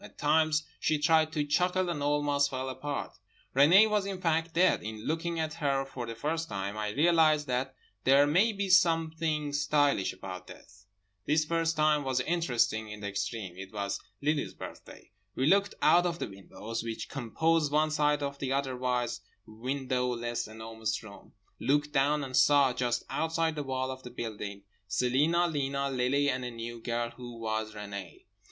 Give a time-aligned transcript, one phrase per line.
[0.03, 3.11] At times she tried to chuckle and almost fell apart.
[3.55, 4.81] Renée was in fact dead.
[4.81, 9.53] In looking at her for the first time, I realised that there may be something
[9.53, 10.85] stylish about death.
[11.27, 13.55] This first time was interesting in the extreme.
[13.55, 15.11] It was Lily's birthday.
[15.35, 21.03] We looked out of the windows which composed one side of the otherwise windowless Enormous
[21.03, 26.49] Room; looked down, and saw—just outside the wall of the building—Celina, Lena, Lily and a
[26.49, 28.23] new girl who was Renée.